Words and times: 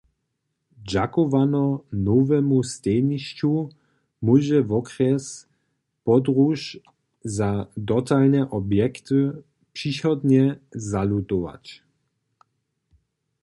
Dźakowano 0.89 1.65
nowemu 2.07 2.57
stejnišću 2.73 3.51
móže 4.25 4.59
wokrjes 4.71 5.25
podruž 6.05 6.59
za 7.37 7.51
dotalne 7.89 8.41
objekty 8.59 9.19
přichodnje 9.75 10.45
zalutować. 10.91 11.65